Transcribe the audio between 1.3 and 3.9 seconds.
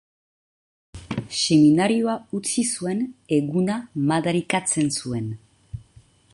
Seminarioa utzi zuen eguna